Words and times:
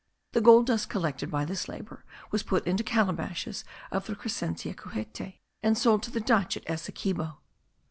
The 0.31 0.41
gold 0.41 0.65
dust 0.65 0.89
collected 0.89 1.29
by 1.29 1.45
this 1.45 1.69
labour 1.69 2.03
was 2.31 2.41
put 2.41 2.65
into 2.65 2.83
calabashes 2.83 3.63
of 3.91 4.07
the 4.07 4.15
Crescentia 4.15 4.73
cujete 4.73 5.41
and 5.61 5.77
sold 5.77 6.01
to 6.01 6.09
the 6.09 6.19
Dutch 6.19 6.57
at 6.57 6.67
Essequibo. 6.67 7.37